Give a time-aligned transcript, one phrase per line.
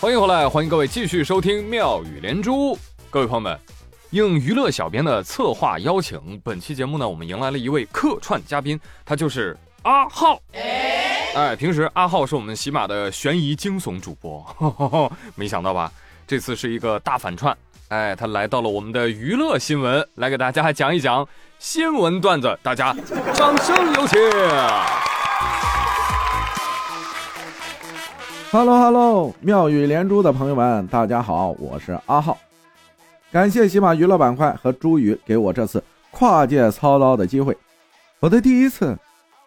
[0.00, 2.78] 欢迎回来，欢迎各位继续收听妙语连珠。
[3.10, 3.58] 各位朋友们，
[4.10, 10.40] 应娱乐小编的策划邀请，本期节目呢，我们迎来了一位客串嘉宾，他就是阿浩。
[11.34, 14.46] 哎，平时阿浩是我们喜马的悬疑惊悚主播，
[15.34, 15.90] 没想到吧？
[16.28, 17.56] 这次是一个大反串。
[17.88, 21.26] 哎，他来到了我们的娱乐新闻，来给大家讲一讲
[21.58, 22.94] 新闻段子，大家
[23.34, 24.16] 掌声有请。
[28.50, 32.38] Hello Hello，妙语连珠的朋友们，大家好，我是阿浩。
[33.30, 37.54] 感谢喜马娱乐板块和朱宇给我这次跨界操刀的机会，
[38.20, 38.96] 我的第一次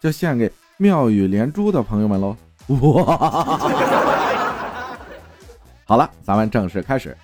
[0.00, 2.34] 就献给妙语连珠的朋友们喽！
[2.68, 3.16] 哇！
[5.84, 7.14] 好了，咱们正式开始。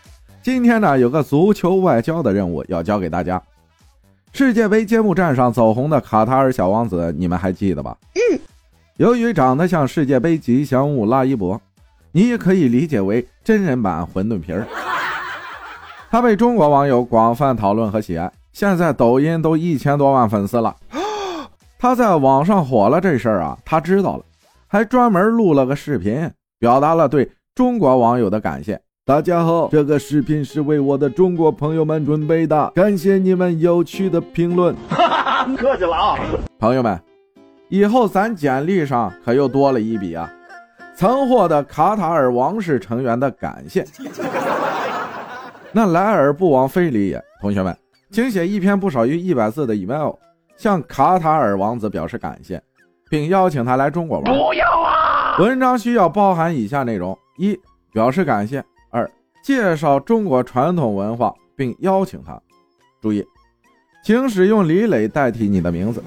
[0.43, 3.43] 今天呢，有个足球外交的任务要交给大家。
[4.35, 7.97] 世界杯揭幕战上走红的卡塔尔小王子，你们还记得吧？
[8.13, 8.39] 嗯。
[8.99, 11.59] 由于长得像世界杯吉祥物拉伊博，
[12.13, 14.67] 你也可以理解为真人版馄饨皮儿。
[16.11, 20.77] 他被中国网友广泛讨论和喜爱，现在抖音都一千多万粉丝了。
[21.79, 24.25] 他在网上火了这事儿啊，他知道了，
[24.69, 28.79] 还专门录了个视频，表达了对中国网友的感谢。
[29.07, 34.77] 大家好，这个视频是为我的中国朋友们准备的，感谢你们有趣的评论。
[35.57, 36.19] 客气了啊，
[36.59, 37.12] 朋友们。
[37.73, 40.31] 以后咱简历上可又多了一笔啊！
[40.95, 43.83] 曾获得卡塔尔王室成员的感谢。
[45.73, 47.75] 那来而不往非礼也，同学们，
[48.11, 50.13] 请写一篇不少于一百字的 email，
[50.55, 52.63] 向卡塔尔王子表示感谢，
[53.09, 54.25] 并邀请他来中国玩。
[54.27, 55.39] 不要啊！
[55.39, 57.59] 文章需要包含以下内容：一、
[57.91, 59.11] 表示感谢；二、
[59.43, 62.39] 介绍中国传统文化，并邀请他。
[63.01, 63.27] 注意，
[64.05, 66.05] 请使用李磊代替你的名字。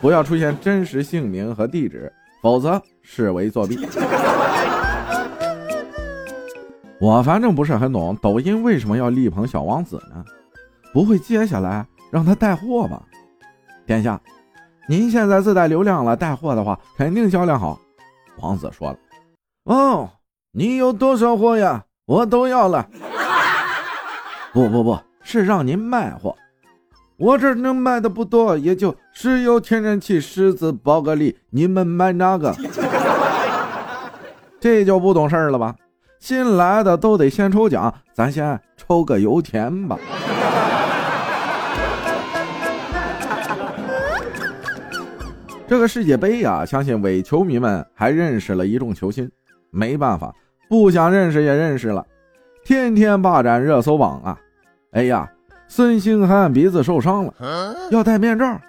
[0.00, 3.78] 不要出现真实姓名和地址，否则视为作弊。
[6.98, 10.24] 我反正不是很懂，抖音为什么要力捧小王子呢？
[10.92, 13.02] 不会接下来让他带货吧？
[13.84, 14.20] 殿下，
[14.88, 17.78] 您现在自带流量了，带货的话肯定销量好。
[18.38, 18.98] 王子说了
[19.64, 20.08] ：“哦，
[20.52, 21.84] 你有多少货呀？
[22.06, 22.88] 我都要了。”
[24.52, 26.34] 不不不是让您卖货。
[27.18, 32.54] 我这能卖的不多，也就石油、天然气、狮子、宝格丽，你们买哪个？
[34.60, 35.74] 这就不懂事儿了吧？
[36.20, 39.98] 新来的都得先抽奖，咱先抽个油田吧。
[45.66, 49.30] 这个世界杯呀，相信伪球迷们还认识了一众球星，
[49.70, 50.30] 没办法，
[50.68, 52.04] 不想认识也认识了，
[52.62, 54.38] 天天霸占热搜榜啊！
[54.92, 55.26] 哎呀。
[55.68, 57.34] 孙兴汉鼻子受伤了，
[57.90, 58.60] 要戴面罩，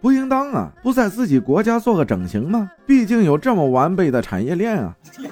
[0.00, 0.72] 不应当啊！
[0.82, 2.70] 不在自己国家做个整形吗？
[2.86, 4.94] 毕竟有这么完备的产业链啊！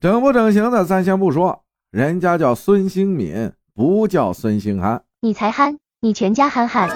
[0.00, 5.02] 整不整形的咱先不说，人家叫孙兴敏，不叫孙兴憨。
[5.20, 6.88] 你才憨，你全家憨憨。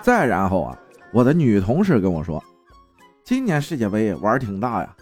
[0.00, 0.78] 再然后啊，
[1.12, 2.42] 我的女同事跟我说，
[3.24, 4.94] 今年世界杯玩挺大呀，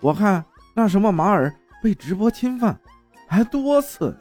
[0.00, 0.44] 我看
[0.74, 2.76] 那什么马尔被直播侵犯。
[3.28, 4.16] 还多次，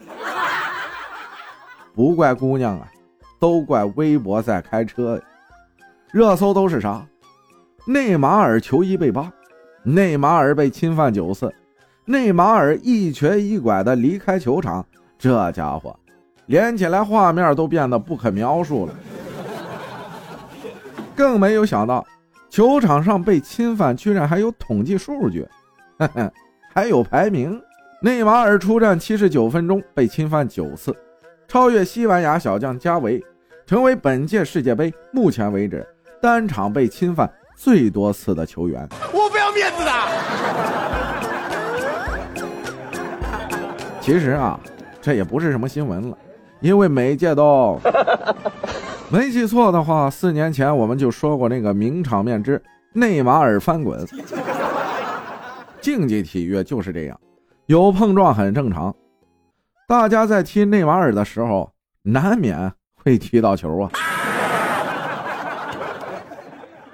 [1.96, 2.92] 不怪姑娘啊，
[3.40, 5.22] 都怪微博在开车呀。
[6.12, 7.08] 热搜都是啥？
[7.88, 9.32] 内马尔球衣被扒，
[9.82, 11.54] 内马尔被侵犯九次，
[12.04, 14.86] 内马尔一瘸一拐的离开球场。
[15.18, 15.98] 这家伙，
[16.48, 18.94] 连起来画面都变得不可描述了。
[21.16, 22.06] 更没有想到，
[22.50, 25.48] 球场上被侵犯居然还有统计数据，
[26.74, 27.58] 还有排名。
[28.02, 30.96] 内马尔出战七十九分钟被侵犯九次，
[31.48, 33.24] 超越西班牙小将加维，
[33.66, 35.86] 成为本届世界杯目前为止
[36.22, 38.88] 单场被侵犯最多次的球员。
[39.14, 39.92] 我不要面子的。
[44.02, 44.60] 其实啊，
[45.02, 46.18] 这也不是什么新闻了，
[46.60, 47.80] 因为每届都
[49.10, 52.62] 没记错的话，四年前我们就说过那个名场面之
[52.94, 54.06] 内马尔翻滚。
[55.82, 57.20] 竞技体育就是这样。
[57.68, 58.96] 有碰撞很正常，
[59.88, 61.72] 大家在踢内马尔的时候，
[62.02, 63.92] 难免会踢到球啊。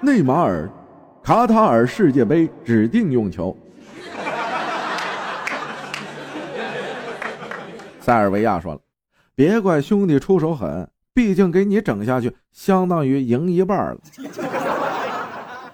[0.00, 0.68] 内马尔，
[1.22, 3.56] 卡塔尔世界杯指定用球。
[7.98, 8.80] 塞尔维亚说了
[9.34, 13.96] ：“别怪兄弟出手狠，毕竟给你整下去，相当于赢一半了。”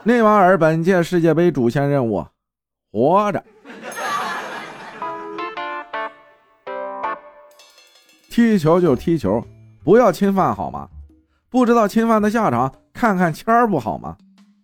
[0.04, 2.24] 内马尔本届世界杯主线任务，
[2.92, 3.42] 活着。
[8.38, 9.44] 踢球就踢球，
[9.82, 10.88] 不要侵犯好吗？
[11.50, 14.16] 不知道侵犯的下场，看看签儿不好吗？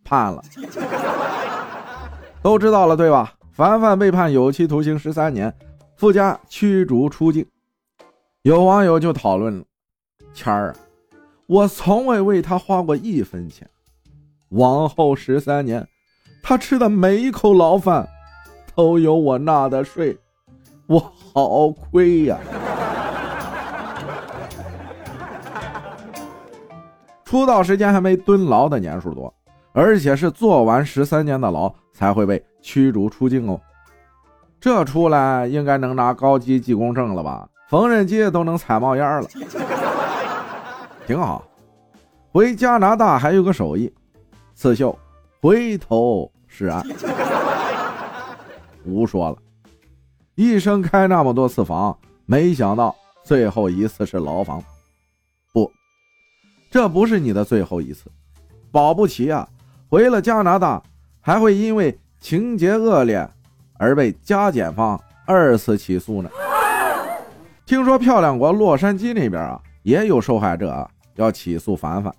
[0.05, 0.41] 判了。
[2.41, 3.35] 都知道了对吧？
[3.50, 5.53] 凡凡被判有期徒刑十三年，
[5.97, 7.44] 附加驱逐出境。
[8.43, 9.65] 有网友就讨论了
[10.32, 10.75] ：“谦儿啊，
[11.49, 13.69] 我从未为他花过一分钱，
[14.50, 15.85] 往后十三年，
[16.44, 18.09] 他吃的每一口牢饭，
[18.77, 20.17] 都有我纳的税，
[20.87, 22.38] 我好亏呀！”
[27.35, 29.35] 出道时间还没蹲牢的年数多，
[29.73, 33.61] 而且是坐完十三年的牢才会被驱逐出境哦。
[34.61, 37.49] 这出来应该能拿高级技工证了吧？
[37.69, 39.29] 缝纫机都能踩冒烟了，
[41.09, 41.45] 挺好。
[42.31, 43.93] 回加拿大还有个手艺，
[44.55, 44.97] 刺绣，
[45.43, 46.87] 回头是岸。
[48.85, 49.37] 胡说了，
[50.37, 52.95] 一生开那么多次房，没想到
[53.25, 54.63] 最后一次是牢房。
[56.75, 58.11] 这不是你的最后一次，
[58.73, 59.49] 保不齐啊，
[59.88, 60.82] 回了加拿大
[61.21, 63.31] 还会因为情节恶劣
[63.75, 66.29] 而被加检方二次起诉呢。
[67.65, 72.12] 听说漂亮国洛杉矶那边啊，也有受害者啊要起诉凡凡，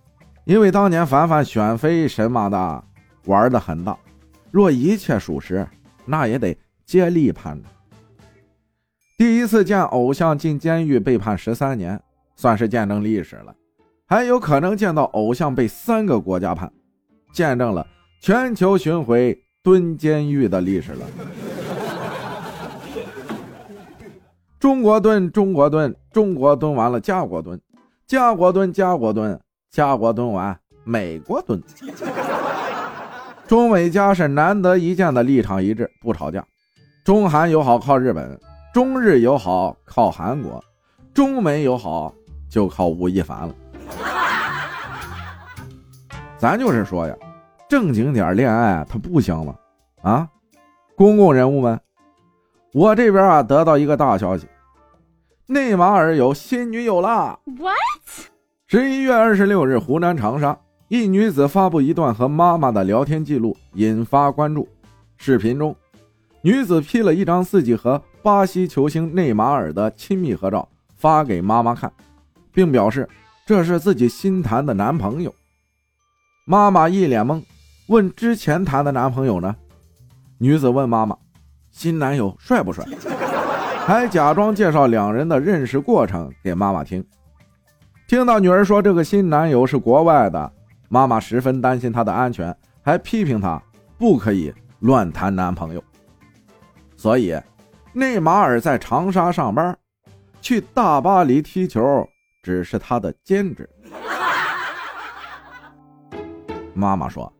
[0.46, 2.84] 因为当年凡凡选妃神马的
[3.25, 3.98] 玩的很大，
[4.51, 5.68] 若一切属实，
[6.06, 7.68] 那也得接力判的。
[9.18, 12.01] 第一次见偶像进监狱被判十三年，
[12.38, 13.54] 算是见证历史了，
[14.07, 16.72] 还有可能见到偶像被三个国家判，
[17.34, 17.86] 见证了
[18.22, 21.07] 全球巡回蹲监狱的历史了。
[24.60, 27.60] 中国蹲，中国蹲，中国蹲完了，加国蹲，
[28.06, 29.40] 加国蹲，加国蹲，
[29.72, 31.60] 加国蹲完，美国蹲。
[33.48, 36.46] 中美加是难得一见的立场一致，不吵架。
[37.04, 38.40] 中韩友好靠日本，
[38.72, 40.63] 中日友好靠韩国，
[41.12, 42.13] 中美友好
[42.48, 43.56] 就靠吴亦凡了。
[46.46, 47.16] 咱就是说呀，
[47.68, 49.56] 正经点恋爱它不行吗？
[50.04, 50.30] 啊，
[50.96, 51.82] 公共人物们，
[52.72, 54.48] 我这边啊得到一个大消息。
[55.48, 58.30] 内马尔有新女友啦！What？
[58.68, 60.56] 十一月二十六日，湖南长沙
[60.88, 64.68] 一女子发布一段和妈妈的聊天记录，引发关注。
[65.18, 65.76] 视频中，
[66.44, 71.92] 女子 P 了一张自己和巴西球星内马尔的亲密合照发给妈妈看，
[72.52, 73.10] 并表示
[73.48, 75.34] 这是自己新谈的男朋友。
[76.48, 77.42] 妈妈一脸懵，
[77.88, 79.56] 问之前谈的男朋友呢？
[80.38, 81.18] 女子问妈妈
[81.72, 82.86] ：“新男友帅不帅？”
[83.88, 87.04] 还假装介绍两人的认识过程给妈妈听。
[88.08, 90.54] 听到女儿说这个新男友是国外的，
[90.88, 93.60] 妈妈十分担心她的安全，还批评她
[93.98, 95.84] 不可以乱谈男朋友。
[96.96, 97.36] 所以，
[97.92, 99.76] 内马尔在长沙上班，
[100.42, 102.08] 去大巴黎踢球
[102.44, 103.68] 只是他的兼职。
[106.75, 107.31] 妈妈说：“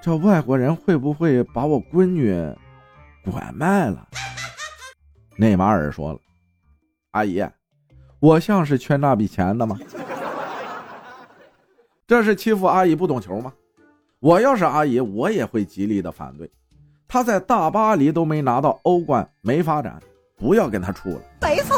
[0.00, 2.34] 这外国人会不会把我闺女
[3.30, 4.08] 拐卖了？”
[5.36, 6.18] 内马尔说了
[7.12, 7.44] ：“阿姨，
[8.18, 9.78] 我像是缺那笔钱的吗？
[12.06, 13.52] 这是欺负阿姨不懂球吗？
[14.20, 16.50] 我要是阿姨，我也会极力的反对。
[17.06, 20.00] 他在大巴黎都没拿到欧冠，没发展，
[20.36, 21.20] 不要跟他处了。
[21.42, 21.76] 没错。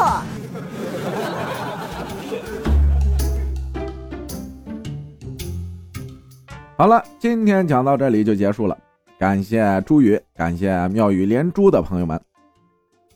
[6.79, 8.77] 好了，今天讲到这里就结束了。
[9.17, 12.21] 感谢朱宇，感谢妙语连珠的朋友们。”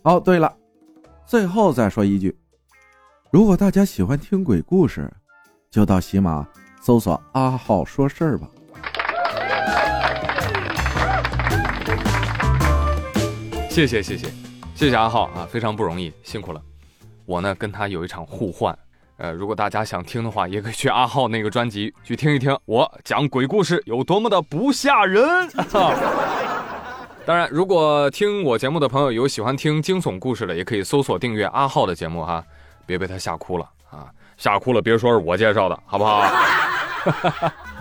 [0.02, 0.52] 哦，对了，
[1.28, 2.36] 最后再说一句，
[3.30, 5.08] 如果大家喜欢听鬼故事，
[5.70, 6.44] 就到喜马
[6.82, 8.50] 搜索“阿浩说事儿”吧。
[13.70, 14.28] 谢谢谢谢
[14.74, 16.60] 谢谢阿浩啊，非常不容易，辛苦了。
[17.28, 18.76] 我呢跟他有一场互换，
[19.18, 25.48] 呃，如果大家想听的话，也可以去阿浩那个专辑去听一听，我讲鬼故事有多么的不吓人。
[27.24, 32.44] 当然，如果听我节目的朋友有喜欢听惊悚故事的，也可以搜索订阅阿浩的节目哈，
[32.86, 34.10] 别被他吓哭了啊！
[34.38, 36.24] 吓哭了别说是我介绍的，好不好？